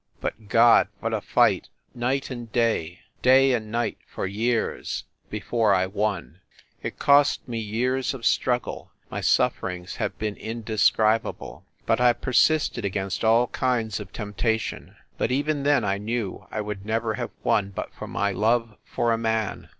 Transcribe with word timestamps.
But, 0.19 0.47
God! 0.49 0.87
what 0.99 1.13
a 1.13 1.21
fight; 1.21 1.69
night 1.93 2.31
and 2.31 2.51
day, 2.51 3.01
day 3.21 3.53
and 3.53 3.71
night 3.71 3.99
for 4.07 4.25
years 4.25 5.03
before 5.29 5.75
I 5.75 5.85
won. 5.85 6.39
It 6.81 6.97
cost 6.97 7.47
me 7.47 7.59
years 7.59 8.15
of 8.15 8.25
struggle; 8.25 8.89
my 9.11 9.21
sufferings 9.21 9.97
have 9.97 10.17
been 10.17 10.35
indescribable, 10.37 11.65
but 11.85 12.01
I 12.01 12.13
per 12.13 12.31
sisted 12.33 12.83
against 12.83 13.23
all 13.23 13.45
kinds 13.49 13.99
of 13.99 14.11
temptation. 14.11 14.95
But 15.19 15.29
even 15.29 15.61
then 15.61 15.83
I 15.85 15.99
knew 15.99 16.47
I 16.49 16.61
would 16.61 16.83
never 16.83 17.13
have 17.13 17.29
won 17.43 17.69
but 17.69 17.93
for 17.93 18.07
my 18.07 18.31
love 18.31 18.77
for 18.83 19.11
a 19.11 19.19
man. 19.19 19.69